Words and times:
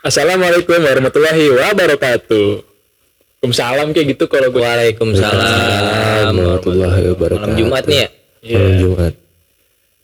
Assalamualaikum 0.00 0.80
warahmatullahi 0.80 1.52
wabarakatuh. 1.52 2.64
Waalaikumsalam 3.44 3.92
kayak 3.92 4.16
gitu 4.16 4.32
kalau 4.32 4.48
gue. 4.48 4.64
Waalaikumsalam 4.64 6.32
warahmatullahi 6.40 7.04
wabarakatuh. 7.12 7.52
Malam 7.52 7.60
Jumat 7.60 7.84
nih 7.84 7.98
ya? 8.00 8.08
Malam 8.56 8.74
Jumat. 8.80 9.12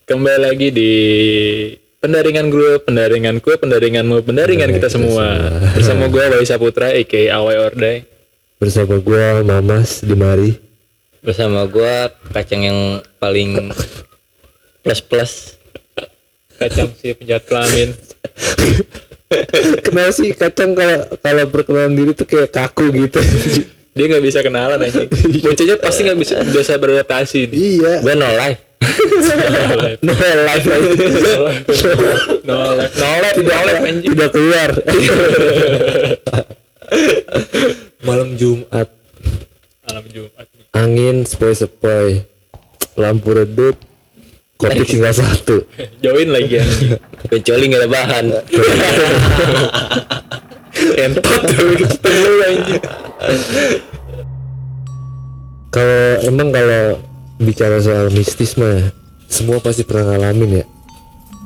Kembali 0.05 0.39
lagi 0.45 0.67
di 0.69 0.93
pendaringan 1.97 2.53
gue, 2.53 2.77
pendaringanku, 2.77 3.49
pendaringanmu, 3.57 4.21
pendaringan 4.21 4.69
kita 4.69 4.85
semua. 4.85 5.49
Bersama 5.73 6.05
gue 6.13 6.23
Wai 6.29 6.45
Saputra, 6.45 6.93
aka 6.93 7.21
Awai 7.33 7.57
Ordai. 7.57 7.97
Bersama 8.61 9.01
gua 9.01 9.41
Mamas 9.41 10.05
di 10.05 10.13
mari. 10.13 10.53
Bersama 11.25 11.65
gua 11.65 12.13
kacang 12.37 12.61
yang 12.61 12.79
paling 13.17 13.73
plus 14.85 15.01
plus. 15.01 15.57
Kacang 16.61 16.93
si 17.01 17.17
penjahat 17.17 17.49
kelamin. 17.49 17.97
Kenapa 19.83 20.11
sih 20.15 20.31
kacang 20.31 20.71
kalau 20.71 21.03
kalau 21.19 21.43
perkenalan 21.51 21.93
diri 21.99 22.11
tuh 22.15 22.23
kayak 22.23 22.47
kaku 22.47 22.95
gitu. 22.95 23.19
Dia 23.91 24.05
nggak 24.07 24.23
bisa 24.23 24.39
kenalan 24.39 24.79
aja. 24.79 25.03
Bocahnya 25.43 25.75
pasti 25.83 26.01
nggak 26.07 26.19
bisa 26.21 26.35
bisa 26.47 26.73
beradaptasi. 26.79 27.51
iya. 27.51 27.99
Gue 27.99 28.15
no 28.21 28.29
life. 28.29 28.61
No 30.05 30.13
life 30.15 30.67
aja. 30.69 30.89
Nolak, 32.47 32.91
nolak, 32.95 33.33
nolak 33.43 33.75
anjing. 33.83 34.11
Tidak 34.15 34.29
keluar. 34.31 34.69
Malam 38.07 38.29
Jumat. 38.39 38.87
Malam 39.91 40.05
Jumat. 40.07 40.45
Angin 40.71 41.27
sepoi-sepoi. 41.27 42.23
Lampu 42.95 43.35
redup. 43.35 43.75
Kopi 44.57 44.81
tinggal 44.83 45.13
satu. 45.13 45.61
Join 46.03 46.33
lagi 46.33 46.57
anjing. 46.57 46.97
Kecuali 47.29 47.63
nggak 47.69 47.81
ada 47.85 47.89
bahan. 47.89 48.25
Entot 51.05 51.41
ketemu 51.77 52.31
anjing. 52.41 52.83
Kalau 55.69 56.01
emang 56.25 56.49
kalau 56.49 56.97
bicara 57.37 57.77
soal 57.77 58.09
mistis 58.09 58.57
mah 58.57 58.89
semua 59.29 59.61
pasti 59.61 59.85
pernah 59.85 60.15
ngalamin 60.15 60.63
ya, 60.63 60.65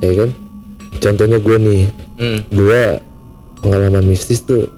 ya 0.00 0.12
kan? 0.24 0.30
Contohnya 1.02 1.36
gue 1.36 1.56
nih, 1.58 1.82
Hmm. 2.16 2.38
gue 2.48 2.82
pengalaman 3.60 4.06
mistis 4.06 4.46
tuh 4.46 4.70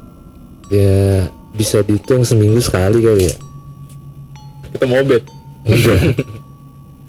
ya 0.73 1.29
bisa 1.53 1.85
dihitung 1.85 2.25
seminggu 2.25 2.59
sekali 2.59 2.99
kali 2.99 3.31
ya. 3.31 3.35
Kita 4.75 4.87
mobet. 4.89 5.23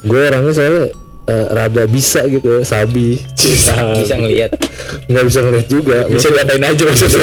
gue 0.05 0.21
orangnya 0.21 0.53
soalnya 0.53 0.85
eh, 1.25 1.45
rada 1.49 1.83
bisa 1.85 2.21
gitu, 2.25 2.61
sabi, 2.61 3.17
Bisa 3.35 3.73
ngelihat. 4.15 4.51
nggak 5.05 5.23
bisa 5.25 5.39
ngeliat 5.41 5.67
juga. 5.67 5.97
Bisa 6.05 6.27
diatain 6.29 6.63
aja 6.63 6.83
maksudnya. 6.83 7.19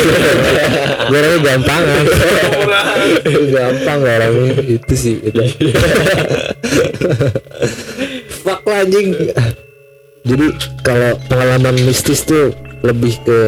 gue 1.08 1.18
orangnya 1.18 1.40
gampangan, 1.40 2.04
gampang 3.54 3.98
lah 4.00 4.14
orangnya 4.18 4.52
itu 4.64 4.94
sih. 4.94 5.14
Itu. 5.20 5.42
Fuck 8.42 8.62
lah 8.64 8.82
anjing. 8.82 9.08
Jadi 10.22 10.46
kalau 10.80 11.18
pengalaman 11.26 11.74
mistis 11.82 12.22
tuh 12.22 12.54
lebih 12.82 13.18
ke 13.22 13.40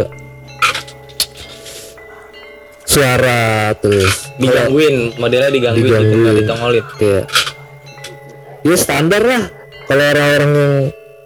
suara 2.84 3.74
terus 3.74 4.30
Digangguin, 4.38 5.14
modelnya 5.16 5.50
digangguin, 5.50 5.82
gitu, 5.82 5.94
Digangguin. 5.94 6.34
ditongolin. 6.42 6.84
kayak 6.94 7.24
ya 8.62 8.76
standar 8.76 9.22
lah 9.22 9.42
kalau 9.84 10.04
orang-orang 10.04 10.50
yang 10.52 10.74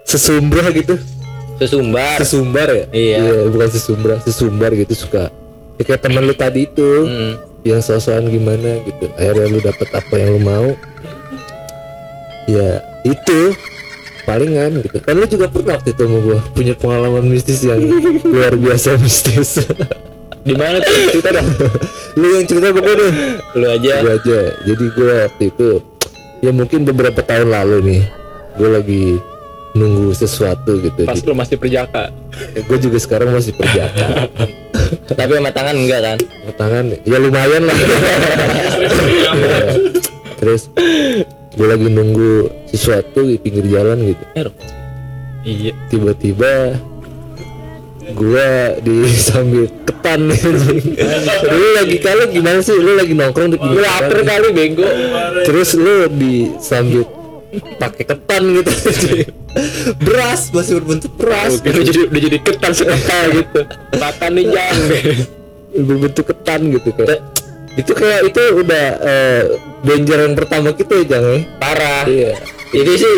sesumber 0.03 0.65
gitu. 0.73 0.95
Sesumbar. 1.59 2.17
sesumbar 2.23 2.69
ya? 2.71 2.85
Iya. 2.91 3.19
bukan 3.51 3.69
sesumber 3.69 4.11
sesumbar 4.23 4.71
gitu 4.73 4.95
suka. 4.95 5.29
Ya, 5.75 5.83
kayak 5.85 6.03
temen 6.03 6.23
lu 6.23 6.33
tadi 6.33 6.67
itu 6.67 6.89
Hmm. 7.03 7.33
yang 7.63 7.79
sosokan 7.79 8.27
gimana 8.27 8.79
gitu. 8.83 9.07
Akhirnya 9.15 9.47
lu 9.47 9.59
dapet 9.59 9.89
apa 9.91 10.15
yang 10.15 10.29
lu 10.35 10.41
mau. 10.41 10.69
Ya 12.49 12.81
itu 13.03 13.53
palingan 14.25 14.81
gitu. 14.81 14.99
Kan 15.01 15.19
lu 15.19 15.27
juga 15.27 15.47
pernah 15.49 15.77
waktu 15.77 15.93
itu 15.93 16.03
sama 16.03 16.19
gua 16.21 16.39
punya 16.53 16.75
pengalaman 16.75 17.25
mistis 17.27 17.61
yang 17.61 17.83
luar 18.33 18.55
biasa 18.55 18.97
mistis. 18.97 19.63
Di 20.47 20.55
mana 20.57 20.81
tuh? 20.81 20.95
Cerita 21.13 21.31
dong? 21.35 21.49
lu 22.17 22.27
yang 22.33 22.47
cerita 22.47 22.69
gua 22.73 22.89
deh. 22.89 23.13
Lu 23.53 23.67
aja. 23.69 23.95
gua 24.01 24.13
aja. 24.17 24.39
Jadi 24.65 24.85
gua 24.95 25.13
waktu 25.27 25.45
itu 25.51 25.69
ya 26.39 26.51
mungkin 26.51 26.87
beberapa 26.87 27.19
tahun 27.19 27.51
lalu 27.51 27.77
nih 27.85 28.03
gua 28.59 28.69
lagi 28.75 29.15
nunggu 29.71 30.11
sesuatu 30.11 30.75
gitu 30.77 31.05
Pas 31.05 31.21
lu 31.21 31.33
masih 31.33 31.55
perjaka. 31.55 32.09
gue 32.57 32.79
juga 32.81 32.97
sekarang 32.99 33.31
masih 33.31 33.53
perjaka 33.53 34.27
Tapi 35.09 35.31
sama 35.31 35.51
tangan 35.51 35.75
enggak 35.77 36.01
kan? 36.03 36.19
tangan 36.55 36.85
ya 36.99 37.17
lumayan 37.17 37.63
lah 37.63 37.77
Ya. 37.77 37.89
terus 40.39 40.71
gue 41.51 41.67
lagi 41.67 41.89
nunggu 41.89 42.47
sesuatu 42.67 43.23
di 43.23 43.37
pinggir 43.37 43.65
jalan 43.69 43.97
gitu 44.05 44.25
Iya. 45.41 45.73
tiba-tiba 45.89 46.77
gue 48.09 48.49
disambit 48.81 49.69
ketan 49.87 50.29
lu 51.45 51.67
lagi 51.75 51.97
kali 51.99 52.23
gimana 52.31 52.59
sih 52.59 52.73
lu 52.73 52.95
lagi 52.95 53.13
nongkrong 53.13 53.53
di 53.53 53.57
pinggir 53.57 53.79
Lapar 53.79 54.15
jalan 54.15 54.25
kali 54.25 54.47
bego. 54.51 54.87
terus 55.45 55.75
lu 55.75 56.07
disambit 56.11 57.07
pakai 57.81 58.05
ketan 58.05 58.43
gitu 58.61 58.73
beras 60.05 60.53
masih 60.53 60.79
berbentuk 60.81 61.13
beras 61.17 61.59
Udah 61.65 61.83
jadi 61.83 62.01
udah 62.07 62.21
jadi 62.21 62.39
ketan 62.45 62.73
seketal 62.77 63.25
gitu. 63.33 63.61
Makan 63.97 64.31
nih 64.37 64.45
jang. 64.53 64.77
berbentuk 65.89 66.25
ketan 66.29 66.61
gitu 66.73 66.89
kayak 66.93 67.21
itu 67.79 67.93
kayak 67.95 68.21
itu 68.27 68.43
udah 68.59 68.87
eh, 69.01 69.43
danger 69.87 70.19
yang 70.27 70.35
pertama 70.35 70.75
kita 70.75 70.93
ya 70.99 71.05
Jang 71.17 71.25
ya 71.25 71.39
Parah. 71.63 72.03
iya 72.11 72.33
Jadi 72.75 72.93
sih 72.99 73.17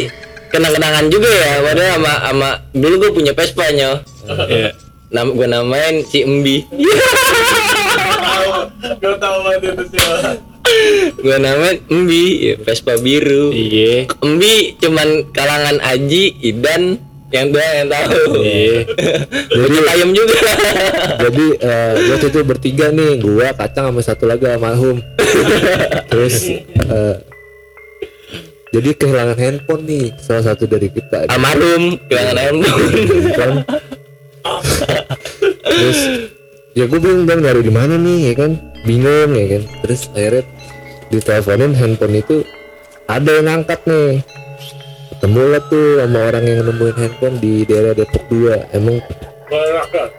kenang-kenangan 0.50 1.06
juga 1.08 1.30
ya. 1.30 1.52
Padahal 1.62 1.90
sama 1.96 2.12
sama 2.26 2.50
dulu 2.74 2.94
gue 3.06 3.10
punya 3.14 3.32
Vespa 3.34 3.66
nyo. 3.70 4.02
Iya. 4.46 4.70
Nama 5.10 5.30
gue 5.30 5.46
namain 5.46 5.94
si 6.06 6.22
Embi. 6.22 6.66
Gue 9.00 9.14
tau 9.18 9.36
banget 9.42 9.74
itu 9.74 9.84
sih 9.90 10.49
gue 11.20 11.36
namain 11.36 11.78
Embi, 11.90 12.24
ya, 12.50 12.54
Vespa 12.60 12.96
biru. 12.98 13.52
Iya. 13.52 14.08
Embi 14.22 14.78
cuman 14.80 15.28
kalangan 15.34 15.78
Aji, 15.84 16.38
Idan 16.40 16.96
yang 17.30 17.54
dua 17.54 17.66
yang 17.82 17.88
tahu. 17.90 18.42
Iya. 18.42 18.78
Jadi 19.58 19.76
ayam 19.86 20.10
juga. 20.14 20.38
jadi 21.24 21.46
eh, 21.60 21.92
waktu 22.12 22.26
itu 22.32 22.40
bertiga 22.44 22.86
nih 22.92 23.20
gua 23.22 23.52
kacang 23.54 23.92
sama 23.92 24.00
satu 24.02 24.24
lagi 24.26 24.46
almarhum 24.48 25.00
terus 26.10 26.48
eh, 26.64 27.16
jadi 28.70 28.90
kehilangan 28.94 29.38
handphone 29.38 29.82
nih 29.86 30.14
salah 30.22 30.54
satu 30.54 30.64
dari 30.70 30.88
kita 30.90 31.26
Almarhum 31.26 31.98
kehilangan 32.06 32.38
handphone. 32.38 32.86
kan 33.34 33.52
terus 35.66 36.00
ya 36.78 36.84
gue 36.86 36.98
bingung 37.02 37.26
dong 37.26 37.42
nyari 37.42 37.60
di 37.66 37.72
mana 37.74 37.98
nih 37.98 38.30
ya 38.30 38.34
kan 38.38 38.52
bingung 38.86 39.30
ya 39.34 39.46
kan 39.58 39.62
terus 39.84 40.06
akhirnya 40.14 40.42
diteleponin 41.10 41.74
handphone 41.74 42.16
itu 42.18 42.36
ada 43.10 43.30
yang 43.42 43.46
ngangkat 43.50 43.80
nih. 43.84 44.22
Ketemu 45.10 45.42
lah 45.52 45.62
tuh 45.68 45.86
sama 46.00 46.18
orang 46.32 46.44
yang 46.48 46.58
nemuin 46.64 46.96
handphone 46.96 47.36
di 47.42 47.52
daerah 47.68 47.92
Depok 47.92 48.24
2 48.32 48.72
emang 48.72 48.96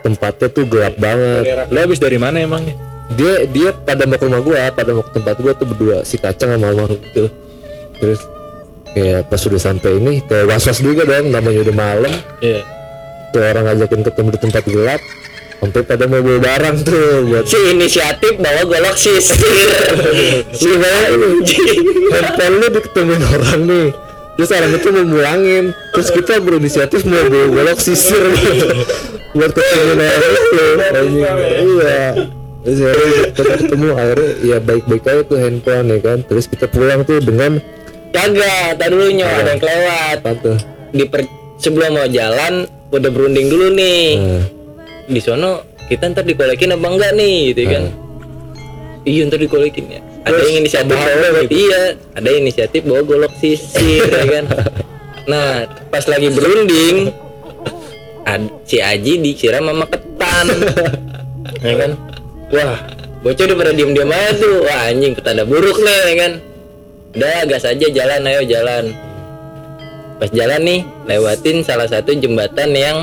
tempatnya 0.03 0.47
tuh 0.51 0.63
gelap 0.68 0.96
banget. 1.00 1.72
Lo 1.72 1.78
habis 1.81 1.97
dari 1.97 2.19
mana 2.22 2.44
emangnya? 2.44 2.91
dia 3.16 3.44
dia 3.47 3.69
pada 3.75 4.07
mau 4.07 4.16
ke 4.16 4.25
rumah 4.28 4.41
gua 4.44 4.72
pada 4.72 4.91
mau 4.96 5.03
ke 5.03 5.12
tempat 5.19 5.35
gua 5.40 5.51
tuh 5.56 5.68
berdua 5.68 5.97
si 6.07 6.16
kacang 6.16 6.56
sama 6.56 6.72
almarhum 6.72 7.00
itu. 7.00 7.28
Terus 8.00 8.22
kayak 8.91 9.28
pas 9.28 9.41
udah 9.44 9.62
sampai 9.62 9.91
ini 10.00 10.13
kayak 10.28 10.46
was 10.47 10.63
was 10.68 10.80
juga 10.80 11.03
dong 11.03 11.31
namanya 11.31 11.59
udah 11.68 11.75
malam. 11.75 12.13
Iya. 12.40 12.63
tuh 13.31 13.40
orang 13.40 13.63
ngajakin 13.63 14.03
ketemu 14.03 14.30
di 14.35 14.40
tempat 14.44 14.63
gelap 14.68 15.01
sampai 15.62 15.81
pada 15.86 16.10
mau 16.10 16.25
bawa 16.25 16.42
barang 16.42 16.75
tuh 16.81 17.30
buat 17.30 17.46
si 17.46 17.58
inisiatif 17.69 18.42
bawa 18.42 18.66
golok 18.66 18.98
si 20.58 20.68
bayangin 20.74 21.38
handphone 22.10 22.56
lu 22.58 22.68
diketemuin 22.74 23.24
orang 23.30 23.62
nih. 23.69 23.88
Terus 24.42 24.50
orang 24.58 24.74
itu 24.74 24.90
mau 24.90 25.06
mulangin. 25.06 25.66
Terus 25.94 26.10
kita 26.10 26.42
berinisiatif 26.42 27.06
mau 27.06 27.22
bawa 27.30 27.48
golok 27.54 27.78
sisir 27.78 28.25
buat 29.38 29.52
ketemu 29.54 30.02
orang 30.02 30.34
itu. 30.34 30.66
Iya. 31.62 32.04
Terus 32.62 32.78
akhirnya 32.81 33.22
kita 33.34 33.54
ketemu 33.58 33.88
akhirnya 33.98 34.30
ya 34.42 34.58
baik-baik 34.62 35.04
aja 35.06 35.22
tuh 35.30 35.38
handphone 35.38 35.88
ya 35.94 35.98
kan. 36.02 36.18
Terus 36.25 36.46
kita 36.50 36.66
pulang 36.74 37.06
tuh 37.06 37.22
dengan 37.22 37.62
Kagak, 38.12 38.75
tadi 38.75 38.92
dulu 38.92 39.08
nyo. 39.08 39.24
Ada 39.24 39.50
yang 39.56 39.62
kelewat. 39.63 40.18
Di 40.92 41.06
per- 41.08 41.31
sebelum 41.63 41.96
mau 41.96 42.08
jalan 42.12 42.68
udah 42.92 43.10
berunding 43.13 43.48
dulu 43.48 43.72
nih. 43.72 44.04
nah, 44.19 44.44
Di 45.12 45.19
sono 45.19 45.68
kita 45.92 46.08
ntar 46.16 46.24
dikolekin 46.24 46.72
apa 46.72 46.88
enggak 46.88 47.12
nih 47.19 47.38
gitu 47.52 47.62
kan. 47.68 47.84
Iya 49.04 49.22
ntar 49.28 49.40
dikolekin 49.44 49.86
ya. 49.92 50.02
Ada 50.22 50.38
yang 50.38 50.56
inisiatif 50.62 50.94
bawa, 50.94 51.42
iya, 51.50 51.81
ada 52.13 52.30
inisiatif 52.30 52.81
bawa 52.86 53.02
golok 53.04 53.34
sisir 53.38 54.08
ya 54.08 54.25
kan. 54.40 54.48
Nah, 55.22 55.69
pas 55.94 56.02
lagi 56.10 56.34
berunding 56.34 57.13
ad- 58.25 58.58
si 58.66 58.81
Aji 58.81 59.22
dikira 59.22 59.62
mama 59.62 59.86
ketan. 59.86 60.50
ya 61.62 61.74
kan 61.78 61.92
wah 62.50 62.78
bocah 63.22 63.44
udah 63.46 63.58
pada 63.58 63.72
diem 63.74 63.92
diem 63.94 64.10
aja 64.10 64.34
tuh 64.42 64.66
wah 64.66 64.90
anjing 64.90 65.13
petanda 65.13 65.44
buruk 65.46 65.78
nih 65.78 66.00
ya 66.10 66.13
kan 66.18 66.31
udah 67.12 67.40
gas 67.46 67.66
aja 67.69 67.88
jalan 67.92 68.22
ayo 68.25 68.42
jalan 68.50 68.84
pas 70.18 70.30
jalan 70.34 70.62
nih 70.62 70.80
lewatin 71.06 71.62
salah 71.62 71.86
satu 71.86 72.18
jembatan 72.18 72.74
yang 72.74 72.98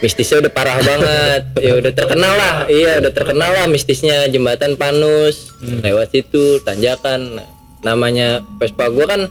mistisnya 0.00 0.42
udah 0.44 0.52
parah 0.52 0.78
banget. 0.80 1.42
Ya 1.66 1.72
udah 1.76 1.92
terkenal 1.92 2.32
lah. 2.34 2.54
Iya 2.66 3.04
udah 3.04 3.12
terkenal 3.12 3.50
lah 3.52 3.66
mistisnya. 3.68 4.26
Jembatan 4.32 4.74
Panus 4.80 5.52
lewat 5.60 6.12
situ 6.12 6.60
tanjakan. 6.64 7.40
Namanya 7.84 8.44
Vespa 8.60 8.88
gua 8.88 9.06
kan 9.08 9.28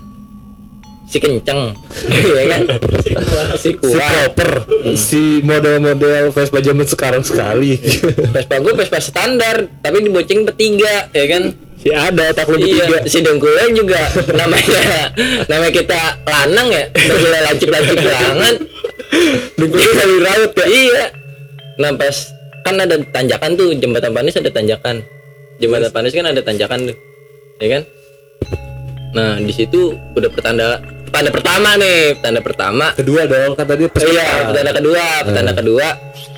si 1.09 1.17
kenceng. 1.17 1.73
Ya 2.37 2.43
kan? 2.45 2.61
Si 3.01 3.11
si 3.57 3.69
kuat 3.75 4.37
proper. 4.37 4.51
Si 4.93 5.41
model-model 5.41 6.29
Vespa 6.29 6.61
zaman 6.61 6.85
sekarang 6.85 7.23
sekali. 7.25 7.75
Vespa 8.35 8.61
gue 8.61 8.73
Vespa 8.77 9.01
standar 9.01 9.65
tapi 9.81 10.05
diboceng 10.05 10.45
bertiga 10.45 11.09
ya 11.11 11.25
kan? 11.25 11.43
Si 11.79 11.89
ada 11.95 12.35
tak 12.35 12.51
lu 12.51 12.59
iya 12.59 13.07
si 13.07 13.23
dengkulnya 13.23 13.71
juga. 13.73 14.01
Namanya 14.35 15.15
namanya 15.47 15.73
kita 15.73 15.99
lanang 16.27 16.67
ya? 16.69 16.83
Dengkulnya 16.93 17.41
lancip-lancip 17.49 17.97
banget 18.03 18.55
dengkulnya 19.57 19.93
kali 19.97 20.15
raut 20.21 20.51
ya? 20.53 20.65
Iya. 20.67 21.05
Nah 21.79 21.91
pas 21.95 22.15
kan 22.65 22.75
ada 22.77 22.95
tanjakan 23.09 23.51
tuh 23.55 23.73
jembatan 23.77 24.11
panis 24.13 24.37
ada 24.37 24.51
tanjakan. 24.51 25.01
Jembatan 25.59 25.91
panis 25.91 26.13
kan 26.15 26.25
ada 26.27 26.41
tanjakan 26.41 26.79
tuh 26.93 26.97
ya 27.59 27.67
kan? 27.79 27.83
Nah 29.15 29.41
di 29.41 29.53
situ 29.53 29.97
udah 30.15 30.29
pertanda 30.31 30.79
tanda 31.09 31.29
pertama 31.33 31.75
nih 31.75 32.17
tanda 32.21 32.39
pertama. 32.39 32.93
Kedua 32.93 33.25
dong 33.25 33.57
kan 33.57 33.65
tadi 33.65 33.89
pas 33.89 34.03
iya 34.05 34.53
petanda 34.53 34.71
kedua 34.73 35.05
petanda 35.25 35.53
kedua. 35.57 35.87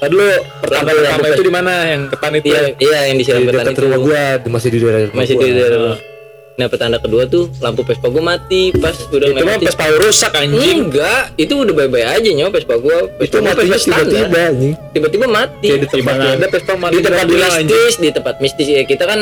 Tadi 0.02 0.12
dulu 0.18 0.30
pertama 0.66 0.88
pertama 0.98 1.26
itu 1.30 1.44
di 1.46 1.54
mana? 1.54 1.74
Yang 1.86 2.02
ketan 2.16 2.32
itu? 2.40 2.46
iya 2.50 2.62
iya 2.82 3.00
yang 3.12 3.18
di 3.22 3.26
dekat 3.28 3.66
itu. 3.76 3.82
rumah 3.86 4.00
gua 4.02 4.24
masih 4.50 4.70
di 4.74 4.78
daerah 4.82 5.02
masih 5.14 5.36
di 5.38 5.48
daerah 5.54 6.11
nah 6.60 6.68
petanda 6.68 7.00
kedua 7.00 7.24
tuh 7.32 7.48
lampu 7.64 7.82
Vespa 7.88 8.12
gua 8.12 8.36
mati 8.36 8.76
pas 8.76 8.92
udah 9.08 9.24
Itu 9.24 9.34
mah 9.34 9.56
ngelewatin 9.56 9.68
Vespa 9.72 9.86
rusak. 10.04 10.32
Anjing. 10.36 10.78
enggak 10.92 11.24
itu 11.40 11.54
udah 11.56 11.74
bye-bye 11.74 12.06
aja 12.06 12.30
nyawa 12.36 12.50
Vespa 12.52 12.76
gua. 12.78 13.08
Itu 13.24 13.40
Vespa 13.40 13.78
standar. 13.80 14.06
tiba-tiba 14.12 14.40
anjing. 14.52 14.74
Tiba-tiba 14.92 15.26
mati. 15.32 15.68
Kayak 15.72 15.80
di 15.80 15.88
tempat 15.88 16.16
ada 16.20 16.48
Vespa 16.52 16.74
mati. 16.76 16.94
Di 16.94 17.02
tempat 17.04 17.26
mistis 17.32 17.94
di 17.96 18.10
tempat 18.12 18.36
mistis. 18.44 18.68
Ya 18.68 18.84
kita 18.84 19.04
kan 19.08 19.20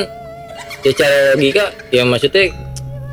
secara 0.80 1.36
logika 1.36 1.66
ya 1.92 2.08
maksudnya 2.08 2.56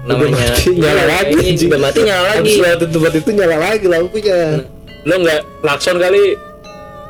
namanya 0.06 0.38
mati, 0.38 0.70
nyala 0.78 1.04
lagi, 1.10 1.34
udah 1.66 1.80
mati 1.82 1.98
nyala 2.06 2.22
lagi. 2.30 2.52
Lewatin 2.62 2.88
tempat 2.94 3.12
itu 3.18 3.30
nyala 3.34 3.56
lagi 3.58 3.86
lampunya. 3.90 4.38
Lo 5.02 5.14
nggak 5.22 5.40
klakson 5.60 5.96
kali? 5.98 6.38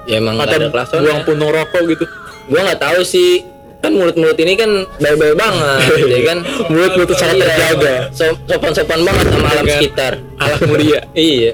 Ya 0.09 0.17
emang 0.19 0.41
ada 0.41 0.71
klakson 0.73 1.05
buang 1.05 1.23
ya. 1.23 1.27
puntung 1.27 1.51
rokok 1.53 1.83
gitu? 1.93 2.07
gua 2.47 2.61
nggak 2.63 2.81
tahu 2.83 3.01
sih 3.03 3.43
kan 3.79 3.93
mulut-mulut 3.93 4.35
ini 4.37 4.55
kan 4.55 4.71
bye-bye 4.97 5.35
banget 5.35 5.81
ya 6.15 6.21
kan 6.27 6.39
Mulut-mulut 6.67 7.11
sangat 7.13 7.37
Iya, 7.37 7.47
terjaga. 7.47 7.95
so- 8.11 8.39
sopan-sopan 8.45 9.01
banget 9.01 9.25
sama 9.29 9.47
alam 9.49 9.63
Dengan 9.63 9.79
sekitar 9.79 10.13
Alat 10.43 10.61
mulia. 10.65 11.01
iya 11.13 11.53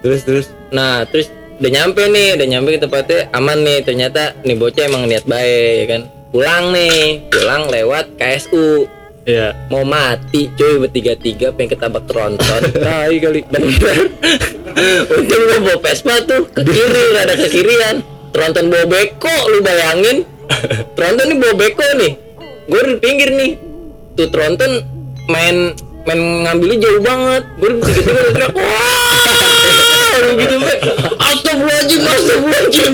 terus 0.00 0.22
terus 0.22 0.46
Nah, 0.68 1.04
terus 1.04 1.28
udah 1.60 1.68
nyampe 1.70 2.00
nih, 2.08 2.32
udah 2.32 2.46
nyampe 2.48 2.68
ke 2.72 2.80
tempatnya 2.80 3.28
aman 3.30 3.60
nih. 3.60 3.84
Ternyata 3.84 4.40
nih 4.40 4.56
bocah 4.56 4.88
emang 4.88 5.04
niat 5.04 5.22
baik 5.22 5.74
ya 5.76 5.86
kan. 5.86 6.00
Pulang 6.32 6.64
nih, 6.72 6.96
pulang 7.28 7.68
lewat 7.68 8.16
KSU. 8.16 8.88
Iya. 9.22 9.52
Mau 9.68 9.84
mati 9.84 10.48
cuy 10.50 10.80
bertiga-tiga 10.80 11.52
pengen 11.52 11.76
ketabak 11.76 12.08
tronton. 12.08 12.62
Tai 12.82 13.14
kali. 13.14 13.44
Bener. 13.46 13.96
Untung 15.12 15.42
gua 15.44 15.58
bawa 15.60 15.76
Vespa 15.78 16.14
tuh 16.24 16.48
ke 16.48 16.64
kiri, 16.64 17.04
rada 17.12 17.34
ke 17.36 17.46
kirian. 17.46 17.96
Tronton 18.32 18.72
bawa 18.72 18.84
beko, 18.88 19.36
lu 19.46 19.60
bayangin. 19.60 20.24
Tronton 20.96 21.26
nih 21.28 21.38
bawa 21.38 21.54
beko 21.56 21.86
nih. 21.98 22.12
Gue 22.68 22.80
di 22.86 22.94
pinggir 23.02 23.30
nih. 23.34 23.50
Tuh 24.16 24.28
Tronton 24.28 24.72
main 25.28 25.72
main 26.04 26.20
ngambilnya 26.46 26.78
jauh 26.82 27.00
banget. 27.02 27.42
Gue 27.58 27.70
tiga-tiga 27.80 28.10
udah 28.12 28.32
teriak, 28.34 28.52
wah, 28.56 30.18
gitu 30.36 30.56
be. 30.60 30.74
Astagfirullahaladzim, 31.22 32.02
astagfirullahaladzim. 32.04 32.92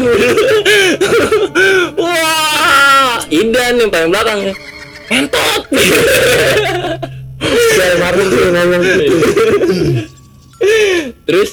Wah, 1.99 3.16
Idan 3.28 3.75
yang 3.81 3.90
paling 3.90 4.10
belakang 4.12 4.38
nih. 4.46 4.56
Entot. 5.08 5.62
saya 7.78 7.94
Martin 8.02 8.26
tuh 8.28 8.50
ngomong 8.50 8.82
gitu 8.82 9.16
Terus 11.25 11.50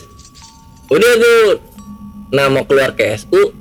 udah 0.89 1.11
tuh 1.17 1.41
nah 2.33 2.49
mau 2.49 2.65
keluar 2.65 2.97
ke 2.97 3.15
SU 3.15 3.53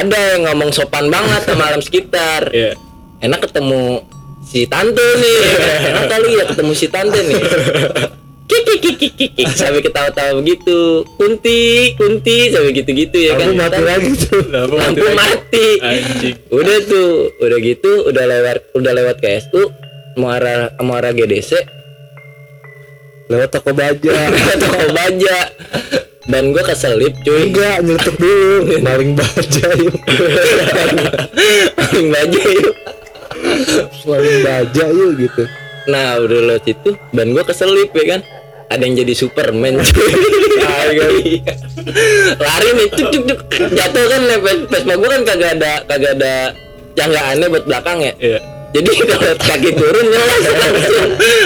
ada 0.00 0.20
yang 0.36 0.42
ngomong 0.48 0.70
sopan 0.72 1.12
banget 1.12 1.44
sama 1.44 1.68
alam 1.68 1.82
sekitar. 1.84 2.48
Iya. 2.50 2.72
enak 3.20 3.44
ketemu 3.44 4.00
si 4.40 4.64
tante 4.64 5.04
nih. 5.20 5.40
Enak 5.92 6.04
kali 6.08 6.28
ya 6.40 6.44
ketemu 6.48 6.72
si 6.72 6.86
tante 6.88 7.20
nih. 7.20 7.42
Kiki 8.50 8.76
kiki 8.82 9.08
kiki 9.14 9.44
sampai 9.52 9.84
ketawa-tawa 9.84 10.40
begitu. 10.40 11.04
Kunti 11.20 11.92
kunti. 12.00 12.48
Sampai 12.48 12.72
gitu-gitu 12.72 13.18
ya 13.20 13.36
kan. 13.36 13.52
Lampu 13.52 13.60
mati 13.60 13.80
lagi 13.84 14.12
tuh. 14.16 14.42
Lampu 14.50 15.06
mati 15.12 15.66
udah 16.48 16.78
tuh 16.88 17.08
udah 17.38 17.58
gitu 17.60 17.92
udah 18.08 18.24
lewat 18.24 18.58
udah 18.72 18.92
lewat 18.96 19.16
ke 19.20 19.28
SU 19.38 19.68
mau 20.18 20.32
arah 20.32 20.74
mau 20.82 20.96
arah 20.98 21.12
GDC 21.14 21.60
lewat 23.30 23.52
toko 23.54 23.70
baja. 23.70 24.16
Toko 24.64 24.90
baja 24.90 25.38
dan 26.30 26.54
gue 26.54 26.62
keselip 26.62 27.14
cuy. 27.20 27.50
Enggak 27.50 27.76
nyeletuk 27.82 28.16
dulu. 28.16 28.58
Maling 28.86 29.12
baja 29.14 29.66
yuk. 29.76 29.94
Paling 31.76 32.08
baja 32.08 32.42
yuk. 32.46 32.74
Maling 34.06 34.38
baja 34.40 34.84
yuk 34.88 35.10
gitu. 35.18 35.42
Nah 35.88 36.18
udah 36.18 36.38
lewat 36.46 36.62
situ 36.64 36.90
dan 37.10 37.26
gue 37.30 37.42
keselip 37.42 37.90
ya 37.92 38.04
kan? 38.16 38.20
Ada 38.70 38.82
yang 38.86 38.94
jadi 38.96 39.14
Superman. 39.18 39.82
Cuy 39.82 41.42
lari 42.38 42.68
nih 42.78 42.88
cuk 42.88 43.08
cuk 43.10 43.24
cuk. 43.26 43.40
Jatuh 43.74 44.04
kan 44.06 44.20
Ves- 44.40 44.66
Vespa 44.70 44.94
gue 44.94 45.08
kan 45.10 45.22
kagak 45.26 45.50
ada 45.58 45.72
kagak 45.84 46.12
ada 46.14 46.34
janggaannya 46.94 47.46
buat 47.48 47.64
belakang 47.66 47.98
ya? 48.00 48.12
Iya. 48.16 48.38
Jadi 48.70 48.90
kalau 49.10 49.34
kaki 49.34 49.70
turun 49.74 50.06
ya 50.06 50.20
langsung 50.22 50.56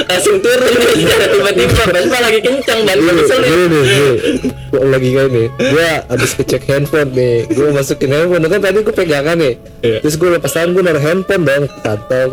langsung, 0.05 0.37
turun 0.45 0.73
secara 0.93 1.27
tiba-tiba 1.35 1.83
Vespa 1.89 2.19
lagi 2.21 2.41
kencang 2.45 2.81
dan 2.85 2.97
gue 3.01 3.13
nih, 3.17 3.25
gini. 3.25 3.81
Gua 4.75 4.85
lagi 4.91 5.09
kayak 5.15 5.29
nih. 5.31 5.47
Gua 5.71 5.91
habis 6.11 6.31
ngecek 6.35 6.63
handphone 6.67 7.11
nih. 7.15 7.37
Gua 7.55 7.69
masukin 7.73 8.11
handphone 8.13 8.45
kan 8.51 8.61
tadi 8.61 8.79
gua 8.83 8.95
pegangan 8.95 9.37
nih. 9.39 9.55
Iya. 9.87 9.99
Terus 10.03 10.15
gua 10.19 10.29
lepas 10.37 10.51
tangan 10.53 10.71
gua 10.75 10.83
naruh 10.85 11.05
handphone 11.05 11.43
dong 11.47 11.65
ke 11.71 11.79
kantong. 11.81 12.31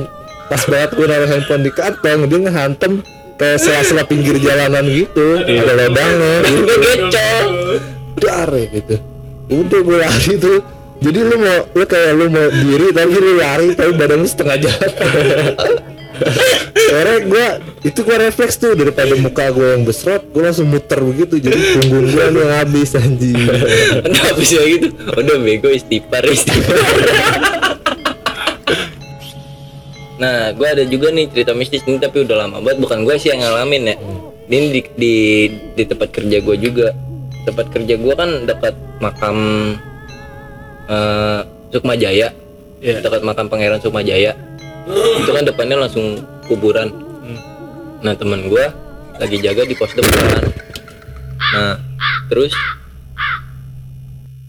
Pas 0.49 0.63
banget 0.67 0.89
gua 0.97 1.07
naruh 1.07 1.29
handphone 1.29 1.63
di 1.63 1.71
kantong, 1.71 2.19
dia 2.27 2.39
ngehantem 2.41 2.93
kayak 3.37 3.57
sela-sela 3.61 4.03
pinggir 4.09 4.35
jalanan 4.41 4.85
gitu. 4.89 5.27
Ada 5.39 5.73
lubangnya 5.87 6.33
gitu. 6.45 6.61
gue 6.65 6.77
gecol 6.81 7.47
Dar 8.17 8.49
ya 8.51 8.65
gitu. 8.73 8.95
Udah 9.53 9.79
gua 9.85 9.97
lari 10.03 10.33
tuh. 10.41 10.80
Jadi 11.01 11.17
lu 11.17 11.35
mau 11.41 11.59
lu 11.73 11.85
kayak 11.89 12.11
lu 12.13 12.25
mau 12.29 12.47
diri 12.53 12.93
tapi 12.93 13.15
lu 13.17 13.33
lari 13.41 13.73
tapi 13.73 13.91
badan 13.97 14.21
lu 14.21 14.29
setengah 14.29 14.57
jalan. 14.61 14.91
Akhirnya 16.91 17.17
gue 17.25 17.45
itu 17.89 17.99
gue 18.05 18.17
refleks 18.21 18.61
tuh 18.61 18.77
daripada 18.77 19.17
muka 19.17 19.49
gue 19.49 19.73
yang 19.73 19.81
besrot 19.81 20.21
gue 20.29 20.43
langsung 20.45 20.69
muter 20.69 21.01
begitu 21.01 21.41
jadi 21.41 21.57
punggung 21.73 22.13
gue 22.13 22.23
yang 22.29 22.53
habis 22.61 22.93
anjing 22.93 23.33
Kenapa 24.05 24.37
bisa 24.37 24.61
gitu? 24.61 24.93
Udah 25.17 25.37
bego 25.41 25.73
istighfar 25.73 26.21
istighfar. 26.29 26.77
nah, 30.21 30.53
gue 30.53 30.67
ada 30.67 30.83
juga 30.85 31.09
nih 31.09 31.25
cerita 31.33 31.57
mistis 31.57 31.81
ini 31.89 31.97
tapi 31.97 32.21
udah 32.21 32.45
lama 32.45 32.61
banget. 32.61 32.77
Bukan 32.85 33.01
gue 33.01 33.15
sih 33.17 33.33
yang 33.33 33.41
ngalamin 33.41 33.89
ya. 33.89 33.95
Ini 34.51 34.67
di 34.69 34.81
di, 34.93 35.15
di 35.73 35.83
tempat 35.89 36.13
kerja 36.13 36.37
gue 36.43 36.55
juga. 36.61 36.93
Tempat 37.49 37.73
kerja 37.73 37.97
gue 37.97 38.13
kan 38.13 38.45
dekat 38.45 38.75
makam 39.01 39.37
eh 40.91 41.39
Sukma 41.71 41.95
Jaya. 41.95 42.27
Iya. 42.77 42.99
Dekat 42.99 43.23
makam 43.23 43.47
Pangeran 43.47 43.79
Sukma 43.79 44.03
Jaya. 44.03 44.35
Itu 45.15 45.31
kan 45.31 45.43
depannya 45.43 45.79
langsung 45.79 46.19
kuburan. 46.45 46.91
Nah 48.01 48.13
temen 48.13 48.45
gue 48.45 48.65
lagi 49.15 49.37
jaga 49.39 49.63
di 49.63 49.73
pos 49.73 49.93
depan. 49.93 50.43
Nah 51.53 51.75
terus 52.27 52.51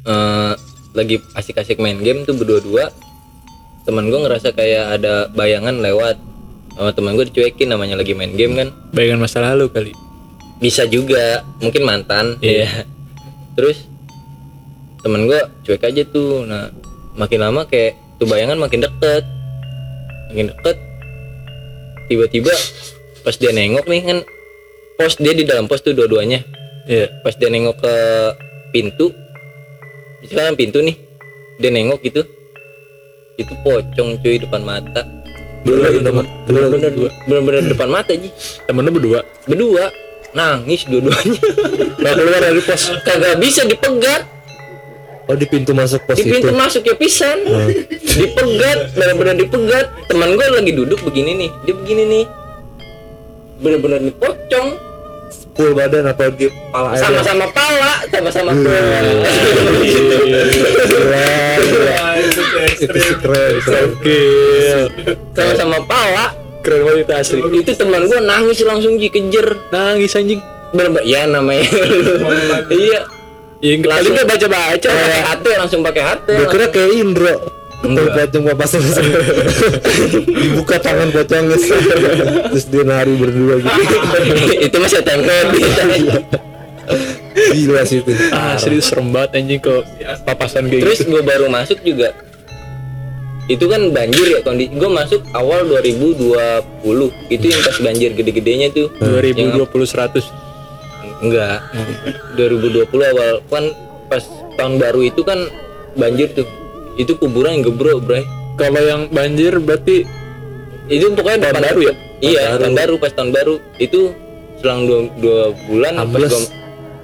eh 0.03 0.53
lagi 0.93 1.17
asik-asik 1.33 1.79
main 1.79 1.97
game 1.97 2.27
tuh 2.27 2.35
berdua-dua 2.35 2.91
temen 3.83 4.07
gue 4.07 4.21
ngerasa 4.21 4.53
kayak 4.53 5.01
ada 5.01 5.27
bayangan 5.31 5.79
lewat 5.79 6.17
sama 6.73 6.91
temen 6.93 7.15
gue 7.15 7.27
dicuekin 7.27 7.69
namanya 7.69 7.97
lagi 7.97 8.13
main 8.13 8.33
game 8.33 8.55
kan 8.55 8.69
Bayangan 8.93 9.21
masa 9.21 9.41
lalu 9.43 9.69
kali. 9.69 9.93
bisa 10.59 10.87
juga 10.87 11.43
mungkin 11.59 11.83
mantan 11.83 12.39
Iya. 12.39 12.67
ya 12.67 12.71
terus 13.53 13.83
temen 15.03 15.27
gue 15.27 15.41
cuek 15.67 15.83
aja 15.83 16.03
tuh. 16.09 16.47
Nah 16.47 16.71
makin 17.19 17.43
lama 17.43 17.67
kayak 17.67 17.99
tuh 18.17 18.27
bayangan 18.31 18.59
makin 18.59 18.81
deket. 18.81 19.25
Makin 20.33 20.49
deket 20.55 20.77
tiba-tiba 22.11 22.53
pas 23.23 23.35
dia 23.39 23.55
nengok 23.55 23.87
nih 23.87 24.03
kan 24.03 24.19
pos 24.99 25.17
dia 25.17 25.33
di 25.33 25.47
dalam 25.47 25.71
pos 25.71 25.83
tuh 25.83 25.95
dua-duanya. 25.95 26.43
Iya. 26.83 27.23
pas 27.23 27.31
dia 27.39 27.47
nengok 27.47 27.79
ke 27.79 27.95
pintu 28.75 29.15
misalkan 30.19 30.59
pintu 30.59 30.83
nih 30.83 30.97
dia 31.63 31.71
nengok 31.71 32.03
gitu. 32.03 32.23
Itu 33.39 33.55
pocong 33.63 34.19
cuy 34.21 34.37
depan 34.39 34.63
mata. 34.67 35.03
Bener-bener 35.63 36.91
bener-bener 37.27 37.63
depan 37.71 37.89
mata 37.89 38.13
ji. 38.13 38.29
Temen 38.67 38.83
lu 38.83 38.93
berdua? 38.99 39.21
Berdua. 39.47 39.87
Nangis 40.33 40.89
dua-duanya. 40.89 41.39
Nggak 42.01 42.15
keluar 42.19 42.41
dari 42.41 42.63
pos. 42.65 42.83
kagak 43.05 43.37
bisa 43.39 43.63
dipegat 43.69 44.32
Oh 45.31 45.39
di 45.39 45.47
pintu 45.47 45.71
masuk 45.71 46.03
pos 46.03 46.19
di 46.19 46.27
itu. 46.27 46.43
pintu 46.43 46.51
masuk 46.51 46.83
ya 46.83 46.99
pisan. 46.99 47.47
Dipegat 48.03 48.91
benar-benar 48.99 49.39
dipegat 49.39 49.87
teman 50.11 50.35
gue 50.35 50.47
lagi 50.51 50.73
duduk 50.75 50.99
begini 51.07 51.47
nih 51.47 51.51
dia 51.63 51.75
begini 51.79 52.03
nih. 52.11 52.25
Benar-benar 53.63 54.03
dipocong 54.03 54.91
Full 55.53 55.77
badan 55.77 56.09
apa 56.09 56.33
di 56.33 56.49
pala 56.73 56.97
aja. 56.97 57.13
sama-sama 57.13 57.45
pala 57.53 58.01
sama-sama 58.09 58.57
itu 58.57 58.73
Itu 62.81 62.99
sih 62.99 63.15
keren. 63.21 63.53
sama-sama 65.37 65.77
pala. 65.85 66.33
Keren 66.65 66.81
banget 66.89 67.05
itu 67.05 67.13
asli. 67.13 67.39
Itu 67.61 67.73
teman 67.77 68.09
gue 68.09 68.21
nangis 68.25 68.65
langsung 68.65 68.97
ji 68.97 69.13
kejer. 69.13 69.61
Nangis 69.69 70.17
anjing. 70.17 70.41
Bener 70.73 71.05
ya 71.05 71.29
namanya. 71.29 71.69
Iya 72.73 73.05
ya 73.63 73.75
kali 73.79 73.87
langsung 73.87 74.15
nggak 74.19 74.29
baca 74.29 74.47
baca 74.51 74.89
pakai 74.91 75.23
hati 75.23 75.51
langsung 75.57 75.81
pakai 75.81 76.03
hati. 76.03 76.33
Gue 76.35 76.47
kira 76.51 76.67
kayak 76.69 76.91
Indro. 76.93 77.35
Ketemu 77.83 78.15
pocong 78.15 78.45
papas 78.47 78.69
selesai. 78.75 79.05
Dibuka 80.23 80.77
tangan 80.79 81.09
pocongnya. 81.11 81.59
Terus 82.55 82.65
dia 82.71 82.83
nari 82.83 83.15
berdua 83.19 83.59
gitu. 83.59 83.81
itu 84.71 84.77
masih 84.79 85.03
tempel 85.09 85.47
Gila 87.33 87.83
sih 87.83 88.03
itu. 88.03 88.13
asli 88.31 88.79
serem 88.79 89.09
banget 89.11 89.31
anjing 89.41 89.59
kok 89.59 89.83
papasan 90.23 90.69
kayak 90.69 90.83
terus 90.85 90.99
gitu. 91.03 91.17
gue 91.17 91.23
baru 91.23 91.47
masuk 91.49 91.79
juga. 91.83 92.15
Itu 93.51 93.67
kan 93.67 93.91
banjir 93.91 94.39
ya 94.39 94.41
kondisi 94.47 94.79
gue 94.79 94.91
masuk 94.91 95.23
awal 95.35 95.67
2020 95.67 96.23
itu 97.31 97.45
yang 97.51 97.61
pas 97.67 97.77
banjir 97.83 98.11
gede-gedenya 98.15 98.69
tuh. 98.71 98.95
2020 99.01 99.59
Yang- 99.59 100.23
100 100.23 100.42
enggak. 101.23 101.59
2020 102.37 102.91
awal. 103.15 103.35
Kan 103.49 103.65
pas 104.11 104.25
tahun 104.59 104.75
baru 104.77 105.01
itu 105.07 105.23
kan 105.23 105.39
banjir 105.97 106.29
tuh. 106.35 106.47
Itu 107.01 107.17
kuburan 107.17 107.61
yang 107.61 107.65
gebrok 107.73 108.05
bray. 108.05 108.25
Kalau 108.61 108.83
yang 108.85 109.09
banjir 109.09 109.57
berarti 109.57 110.05
itu 110.93 111.09
pokoknya 111.15 111.49
Tahun 111.49 111.55
depan 111.57 111.65
baru 111.73 111.81
ya? 111.89 111.95
iya 112.21 112.43
tahun 112.59 112.75
baru. 112.77 112.95
pas 113.01 113.13
tahun 113.17 113.31
baru. 113.33 113.55
Itu 113.81 114.01
selang 114.61 114.85
dua, 114.85 114.99
dua 115.19 115.41
bulan 115.71 115.93
Ambles. 115.97 116.53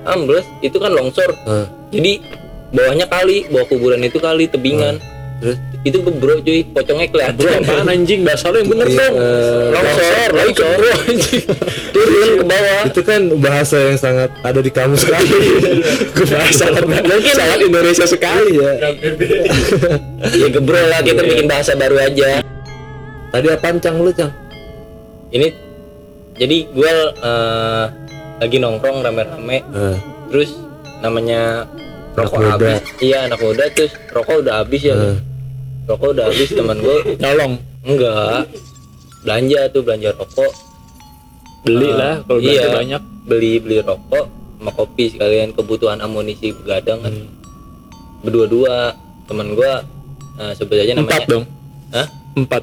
ambles. 0.05 0.47
Itu 0.61 0.77
kan 0.77 0.93
longsor. 0.93 1.31
Nah, 1.49 1.67
jadi 1.89 2.21
bawahnya 2.69 3.07
kali 3.09 3.49
bawah 3.49 3.65
kuburan 3.65 4.05
itu 4.05 4.21
kali 4.21 4.45
tebingan 4.45 5.01
terus 5.39 5.57
itu 5.87 5.99
gebrok 6.03 6.43
cuy 6.43 6.61
pocongnya 6.67 7.07
bro 7.07 7.15
kelihatan 7.15 7.63
apaan 7.63 7.87
anjing? 7.87 8.21
Bahasa 8.27 8.51
lu 8.51 8.57
yang 8.59 8.69
bener 8.75 8.87
Iya, 8.91 8.99
dong. 8.99 9.15
eh, 9.15 9.67
longsor 9.71 10.31
longsor 10.35 10.79
turun 11.95 12.31
ke 12.43 12.45
bawah. 12.45 12.83
Itu 12.91 13.03
kan 13.07 13.21
bahasa 13.39 13.77
yang 13.79 13.99
sangat 13.99 14.31
ada 14.43 14.59
di 14.59 14.71
kamus 14.75 15.07
sekali. 15.07 15.31
bahasa 16.35 16.65
mungkin 16.83 17.33
sangat 17.33 17.59
Indonesia 17.63 18.07
sekali 18.07 18.53
ya. 18.59 18.73
ya 20.35 20.47
gebrok 20.51 20.85
lah 20.91 21.01
kita 21.01 21.23
bikin 21.23 21.47
bahasa 21.47 21.79
baru 21.79 21.97
aja. 22.03 22.43
Tadi 23.29 23.47
apaan 23.49 23.77
cang? 23.79 24.03
Lu 24.03 24.11
cang? 24.11 24.33
ini 25.29 25.53
jadi 26.35 26.65
gue 26.73 26.95
eh, 27.21 27.85
lagi 28.41 28.57
nongkrong 28.59 29.05
rame-rame. 29.05 29.59
Nah, 29.69 29.99
terus 30.33 30.57
namanya 30.99 31.69
rokok 32.17 32.43
habis. 32.43 32.83
Iya 32.99 33.31
anak 33.31 33.39
muda 33.39 33.71
terus 33.71 33.95
rokok 34.11 34.43
udah 34.43 34.65
habis 34.65 34.83
ya. 34.83 34.97
Rokok 35.89 36.09
udah 36.13 36.25
habis 36.29 36.51
teman 36.53 36.79
gue 36.79 36.97
nyolong. 37.17 37.53
Enggak. 37.83 38.45
Belanja 39.25 39.61
tuh 39.73 39.83
belanja 39.83 40.11
rokok. 40.15 40.53
Beli 41.65 41.91
lah 41.91 42.21
kalau 42.29 42.39
belanja 42.39 42.69
iya. 42.69 42.77
banyak. 42.77 43.03
Beli 43.25 43.53
beli 43.59 43.77
rokok 43.81 44.27
sama 44.59 44.71
kopi 44.75 45.05
sekalian 45.09 45.57
kebutuhan 45.57 45.99
amunisi 46.05 46.53
begadang 46.53 47.01
kan. 47.01 47.13
Hmm. 47.13 47.29
berdua-dua. 48.23 48.93
Teman 49.29 49.57
gue 49.57 49.73
eh, 50.41 50.53
sebut 50.57 50.77
aja 50.77 50.93
namanya. 50.93 51.09
Empat 51.09 51.23
dong. 51.27 51.45
Hah? 51.97 52.07
empat. 52.37 52.63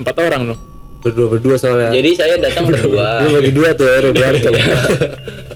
Empat 0.00 0.16
orang 0.16 0.42
dong 0.50 0.60
berdua 1.00 1.26
berdua 1.32 1.56
soalnya. 1.56 1.90
jadi 1.96 2.10
saya 2.12 2.34
datang 2.36 2.64
berdua. 2.70 3.24
Lu 3.24 3.40
bagi 3.40 3.52
dua 3.56 3.68
tuh 3.72 3.88
ya, 3.88 3.98
berantem. 4.12 4.52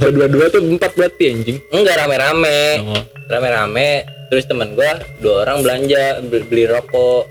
berdua-dua 0.00 0.46
tuh 0.48 0.62
empat 0.64 0.92
berarti 0.94 1.24
anjing. 1.30 1.58
Enggak 1.70 2.00
rame-rame. 2.00 2.60
Oh. 2.82 3.02
rame-rame. 3.26 3.90
Terus 4.26 4.44
teman 4.44 4.74
gue 4.74 4.90
dua 5.20 5.46
orang 5.46 5.62
belanja 5.62 6.18
beli, 6.22 6.44
beli 6.46 6.64
rokok. 6.66 7.24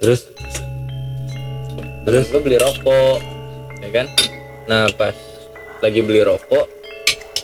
Terus? 0.00 0.28
Terus 2.06 2.24
gue 2.30 2.40
beli 2.40 2.56
rokok 2.56 3.18
ya 3.82 3.90
kan? 3.92 4.06
Nah 4.66 4.86
pas 4.94 5.14
lagi 5.80 6.00
beli 6.00 6.22
rokok 6.22 6.66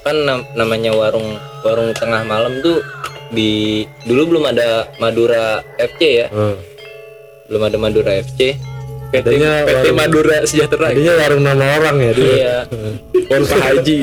kan 0.03 0.19
nam- 0.19 0.49
namanya 0.59 0.91
warung 0.91 1.39
warung 1.63 1.95
tengah 1.95 2.27
malam 2.27 2.59
tuh 2.59 2.83
di 3.31 3.83
dulu 4.03 4.35
belum 4.35 4.45
ada 4.51 4.91
Madura 4.99 5.63
FC 5.79 6.01
ya? 6.19 6.27
Eh, 6.27 6.57
belum 7.47 7.63
ada 7.63 7.77
Madura 7.79 8.13
FC 8.13 8.59
PT, 9.13 9.21
Adanya 9.23 9.53
PT 9.61 9.69
warung- 9.69 9.99
Madura 9.99 10.39
Sejahtera. 10.43 10.87
tadinya 10.89 11.15
warung 11.19 11.43
nama 11.43 11.65
orang 11.77 11.97
ya 12.01 12.13
dia. 12.13 12.25
iya. 12.27 12.57
Warung 13.29 13.47
Pak 13.47 13.61
Haji 13.63 13.99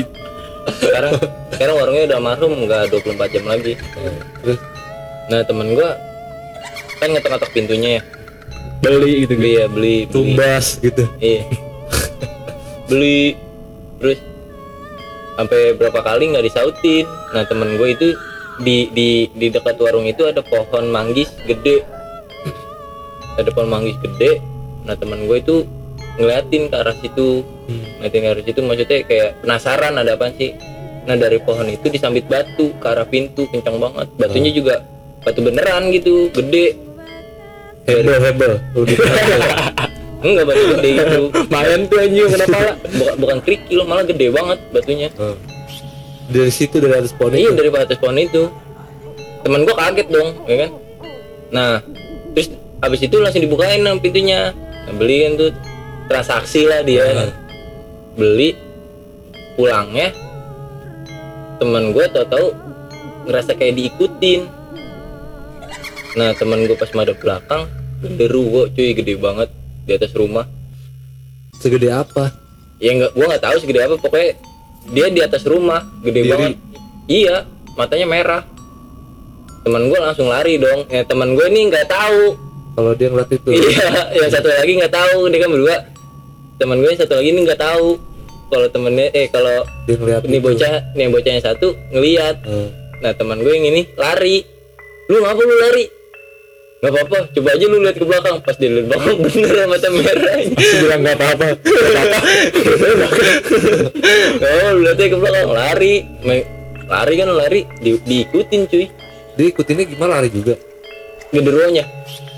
sekarang 0.70 1.12
sekarang 1.50 1.74
warungnya 1.74 2.02
udah 2.06 2.16
almarhum 2.16 2.52
nggak 2.62 2.82
24 2.92 3.32
jam 3.32 3.44
lagi. 3.44 3.74
Nah 5.26 5.40
temen 5.42 5.72
gua 5.72 5.96
kan 6.96 7.10
ngetok-ngetok 7.10 7.50
pintunya 7.50 7.90
ya. 7.98 8.02
Beli 8.80 9.24
gitu 9.24 9.34
beli 9.34 9.52
ya 9.52 9.66
beli 9.66 9.96
beli. 10.04 10.12
Tumbas 10.12 10.78
gitu. 10.78 11.04
iya. 11.18 11.42
Beli 12.86 13.34
terus? 13.98 14.18
Sampai 15.34 15.74
berapa 15.74 16.00
kali 16.00 16.24
nggak 16.28 16.44
disautin. 16.44 17.04
Nah 17.32 17.42
temen 17.44 17.74
gue 17.74 17.88
itu 17.90 18.08
di 18.60 18.92
di 18.92 19.08
di 19.32 19.46
dekat 19.48 19.74
warung 19.76 20.04
itu 20.04 20.22
ada 20.22 20.38
pohon 20.40 20.86
manggis 20.86 21.32
gede. 21.42 21.82
Ada 23.34 23.48
pohon 23.48 23.70
manggis 23.70 23.96
gede 23.98 24.38
nah 24.90 24.98
temen 24.98 25.22
gue 25.30 25.38
itu 25.38 25.56
ngeliatin 26.18 26.66
ke 26.66 26.74
arah 26.74 26.96
situ. 26.98 27.46
Ngeliatin 28.02 28.20
ke 28.20 28.28
arah 28.34 28.42
situ 28.42 28.60
maksudnya 28.66 28.98
kayak 29.06 29.30
penasaran 29.38 29.94
ada 29.94 30.18
apa 30.18 30.34
sih. 30.34 30.50
Nah 31.06 31.14
dari 31.14 31.38
pohon 31.38 31.70
itu 31.70 31.86
disambit 31.86 32.26
batu 32.26 32.74
ke 32.82 32.86
arah 32.90 33.06
pintu 33.06 33.46
kencang 33.54 33.78
banget. 33.78 34.10
Batunya 34.18 34.50
juga 34.50 34.82
batu 35.22 35.38
beneran 35.46 35.94
gitu 35.94 36.26
gede. 36.34 36.74
Hebel 37.86 38.18
hebel. 38.18 38.52
Enggak 40.26 40.44
batu 40.52 40.64
gede 40.76 40.90
gitu. 40.98 41.22
Main 41.54 41.80
tuh 41.86 41.98
anjing 42.02 42.28
kenapa? 42.28 42.58
Lah 42.66 42.74
bukan 42.98 43.14
bukan 43.22 43.38
kerikil 43.46 43.80
malah 43.86 44.04
gede 44.04 44.26
banget 44.34 44.58
batunya. 44.74 45.08
Eh. 45.14 45.36
Dari 46.30 46.52
situ 46.52 46.78
dari 46.82 46.94
atas 46.94 47.14
pohon 47.14 47.34
iya 47.34 47.50
itu. 47.50 47.54
dari 47.54 47.70
atas 47.70 47.98
pohon 48.02 48.18
itu. 48.18 48.50
Teman 49.40 49.64
gua 49.64 49.76
kaget 49.78 50.08
dong 50.10 50.28
ya 50.44 50.56
kan? 50.66 50.70
Nah 51.54 51.70
terus 52.36 52.52
habis 52.82 53.00
itu 53.00 53.16
langsung 53.16 53.40
dibukain 53.40 53.80
pintunya 54.00 54.52
nah, 54.90 54.98
beliin 54.98 55.38
tuh 55.38 55.54
transaksi 56.10 56.66
lah 56.66 56.82
dia. 56.82 57.06
Kan. 57.06 57.30
beli 58.18 58.58
pulangnya 59.54 60.10
teman 61.62 61.94
gua 61.94 62.10
tau-tau 62.10 62.50
ngerasa 63.30 63.54
kayak 63.54 63.78
diikutin. 63.78 64.50
Nah 66.18 66.34
teman 66.34 66.66
gua 66.66 66.74
pas 66.74 66.90
madep 66.90 67.22
belakang 67.22 67.70
genderuwo 68.02 68.66
cuy 68.74 68.90
gede 68.98 69.14
banget 69.14 69.48
di 69.86 69.94
atas 69.94 70.10
rumah. 70.18 70.44
Segede 71.62 71.94
apa? 71.94 72.34
ya 72.80 72.96
nggak 72.96 73.12
gua 73.12 73.26
nggak 73.30 73.44
tahu 73.44 73.56
segede 73.60 73.80
apa 73.84 73.94
pokoknya 74.00 74.30
dia 74.90 75.06
di 75.12 75.20
atas 75.20 75.44
rumah 75.46 75.86
gede 76.02 76.20
Diri. 76.26 76.30
banget. 76.34 76.52
Iya 77.06 77.36
matanya 77.78 78.06
merah. 78.10 78.42
Teman 79.62 79.86
gua 79.86 80.10
langsung 80.10 80.26
lari 80.26 80.58
dong. 80.58 80.90
Ya 80.90 81.06
teman 81.06 81.38
gue 81.38 81.46
ini 81.46 81.70
nggak 81.70 81.86
tahu 81.86 82.49
Kalau 82.76 82.92
dia 82.94 83.08
ngeliat 83.10 83.30
itu. 83.34 83.50
iya 83.50 83.88
yang 84.14 84.30
satu 84.30 84.48
lagi 84.48 84.72
nggak 84.78 84.94
tahu 84.94 85.18
dia 85.30 85.38
kan 85.42 85.50
berdua. 85.50 85.76
Teman 86.60 86.76
gue 86.84 86.90
yang 86.92 87.00
satu 87.00 87.14
lagi 87.18 87.28
ini 87.32 87.40
nggak 87.48 87.60
tahu. 87.60 87.88
Kalau 88.50 88.66
temennya 88.66 89.06
eh 89.14 89.30
kalau 89.30 89.62
Dia 89.86 89.94
ngeliat 89.94 90.22
ini 90.26 90.38
bocah 90.42 90.74
ini 90.98 91.00
yang 91.06 91.12
bocah 91.14 91.30
yang 91.30 91.44
satu 91.44 91.68
ngeliat. 91.94 92.36
Eh. 92.42 92.68
nah 93.00 93.12
teman 93.16 93.40
gue 93.40 93.52
yang 93.52 93.66
ini 93.70 93.82
lari. 93.96 94.44
Lu 95.08 95.22
ngapa 95.22 95.40
lu 95.40 95.56
lari. 95.56 95.84
Nggak 96.80 96.92
apa-apa 96.96 97.18
coba 97.36 97.48
aja 97.52 97.64
lu 97.68 97.76
lihat 97.84 97.96
ke 97.98 98.04
belakang. 98.06 98.36
Pas 98.42 98.56
dia 98.56 98.70
lihat 98.70 98.86
belakang 98.90 99.16
bener 99.24 99.56
mata 99.68 99.88
merah 99.92 100.38
bilang 100.56 101.00
nggak 101.04 101.16
apa-apa. 101.18 101.46
oh 104.44 104.68
lu 104.76 104.80
lihatnya 104.84 105.06
ke 105.08 105.16
belakang 105.18 105.50
lari. 105.50 105.94
Lari 106.90 107.14
kan 107.18 107.28
lari. 107.30 107.60
Di, 107.78 107.90
diikutin 108.02 108.60
cuy. 108.66 108.86
Dia 109.38 109.46
ikutinnya 109.46 109.86
gimana 109.86 110.20
lari 110.20 110.28
juga? 110.28 110.58
genderuwonya 111.30 111.86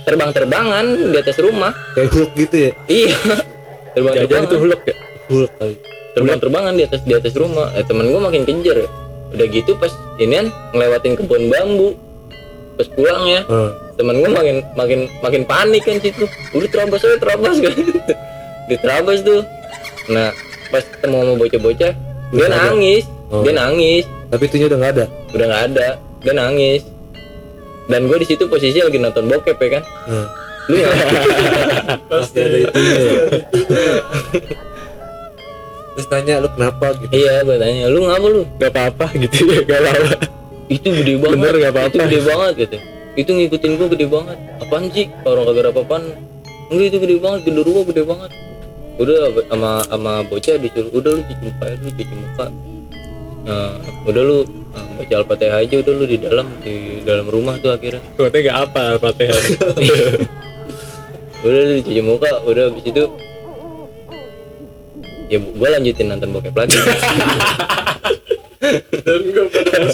terbang-terbangan 0.05 0.85
di 1.11 1.17
atas 1.19 1.37
rumah. 1.39 1.73
Kayak 1.95 2.09
Hulk 2.15 2.31
gitu 2.39 2.57
ya. 2.57 2.71
iya. 2.91 3.15
Jajan 3.93 4.45
itu 4.49 4.57
terbang-terbangan 4.57 4.57
huluk 4.59 4.81
ya? 4.89 4.95
Hulk 5.29 5.53
kali. 5.59 5.77
terbang-terbangan 6.13 6.73
di 6.77 6.83
atas 6.85 7.01
di 7.09 7.15
atas 7.17 7.35
rumah. 7.39 7.73
Eh, 7.73 7.85
temen 7.87 8.07
gue 8.13 8.21
makin 8.21 8.43
kejar. 8.45 8.77
Ya 8.85 8.89
udah 9.33 9.47
gitu 9.49 9.73
pas 9.81 9.93
ini 10.21 10.45
kan 10.45 10.47
ngelewatin 10.77 11.13
kebun 11.17 11.43
bambu. 11.49 11.97
Pas 12.77 12.89
pulang 12.93 13.25
ya 13.29 13.41
Heeh. 13.45 13.71
temen 13.97 14.17
gue 14.21 14.31
makin 14.33 14.57
makin 14.77 15.01
makin 15.25 15.43
panik 15.49 15.83
kan 15.89 15.97
situ. 16.01 16.29
Udah 16.53 16.69
terabas 16.69 17.01
aja 17.01 17.17
terabas 17.17 17.57
kan. 17.61 17.73
Diterabas 18.69 19.19
tuh. 19.25 19.41
Nah 20.13 20.33
pas 20.69 20.85
ketemu 20.85 21.17
sama 21.21 21.35
bocah-bocah 21.37 21.93
dia 22.33 22.47
ada? 22.49 22.57
nangis. 22.69 23.05
Oh. 23.33 23.41
dia 23.41 23.57
nangis. 23.57 24.05
Tapi 24.29 24.43
itunya 24.49 24.67
udah 24.69 24.79
nggak 24.81 24.93
ada? 25.01 25.07
Udah 25.33 25.47
nggak 25.49 25.65
ada. 25.73 25.89
Dia 26.23 26.33
nangis 26.37 26.92
dan 27.93 28.09
gue 28.09 28.19
di 28.25 28.27
situ 28.27 28.49
posisi 28.49 28.81
lagi 28.81 28.97
nonton 28.97 29.29
bokep 29.29 29.61
ya 29.61 29.69
kan? 29.77 29.85
Heeh. 30.09 30.27
lu 30.63 30.77
ya? 30.81 30.89
Pasti 32.11 32.39
ada 32.41 32.57
ya. 32.57 32.71
terus 35.93 36.07
tanya 36.09 36.41
lu 36.41 36.49
kenapa? 36.57 36.97
gitu. 36.97 37.13
Iya 37.13 37.45
gue 37.45 37.57
tanya 37.61 37.85
lu 37.93 38.01
ngapa 38.09 38.27
lu? 38.33 38.43
Gak 38.57 38.73
apa-apa 38.73 39.07
gitu. 39.21 39.37
Ya, 39.45 39.61
gak 39.69 39.81
apa-apa. 39.85 40.17
itu 40.73 40.89
gede 40.89 41.15
banget. 41.21 41.37
Bener, 41.37 41.55
nggak 41.61 41.73
apa-apa. 41.77 41.91
itu 41.93 41.99
gede 42.01 42.21
banget 42.25 42.53
gitu. 42.57 42.77
Itu 43.13 43.31
ngikutin 43.37 43.71
gua 43.77 43.89
gede 43.93 44.07
banget. 44.09 44.39
Apaan 44.65 44.85
sih? 44.89 45.07
Orang 45.29 45.45
kagak 45.45 45.69
apa-apaan. 45.69 46.03
Enggak 46.73 46.87
itu 46.89 46.99
gede 47.05 47.17
banget. 47.21 47.41
Genderuwo 47.45 47.81
gede 47.85 48.03
banget. 48.09 48.31
Udah 48.97 49.17
sama 49.53 49.73
sama 49.85 50.13
bocah 50.25 50.57
disuruh 50.57 50.93
udah 50.97 51.13
lu 51.17 51.23
cuci 51.25 51.43
muka 51.45 51.65
ya, 51.69 51.77
lu 51.77 51.91
cuci 51.93 52.15
muka. 52.17 52.47
Nah, 53.43 53.73
udah 54.09 54.23
lu 54.23 54.39
baca 54.73 55.15
al-fatihah 55.21 55.59
aja 55.61 55.75
udah 55.85 55.93
lu 55.93 56.05
di 56.09 56.19
dalam 56.19 56.47
di 56.65 57.05
dalam 57.05 57.27
rumah 57.29 57.59
tuh 57.61 57.73
akhirnya. 57.75 58.01
Teh 58.17 58.41
gak 58.41 58.59
apa 58.71 58.97
Fatihah. 58.97 59.43
udah 61.45 61.61
lu 61.69 61.73
cuci 61.85 62.03
muka 62.03 62.31
udah 62.47 62.73
habis 62.73 62.85
itu. 62.87 63.05
Ya 65.33 65.39
gua 65.41 65.69
lanjutin 65.77 66.07
nonton 66.13 66.33
bokep 66.33 66.55
lagi. 66.57 66.77
Dan 68.63 69.23
pada 69.51 69.91